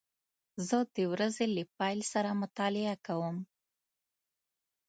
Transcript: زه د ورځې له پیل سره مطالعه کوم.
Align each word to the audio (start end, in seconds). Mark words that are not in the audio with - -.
زه 0.67 0.77
د 0.95 0.97
ورځې 1.13 1.45
له 1.55 1.63
پیل 1.77 1.99
سره 2.13 2.29
مطالعه 2.43 2.95
کوم. 3.05 3.37